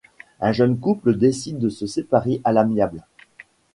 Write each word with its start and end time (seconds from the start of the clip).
Un 0.39 0.51
jeune 0.51 0.79
couple 0.79 1.13
décide 1.15 1.59
de 1.59 1.69
se 1.69 1.85
séparer 1.85 2.41
à 2.43 2.51
l’amiable. 2.53 3.03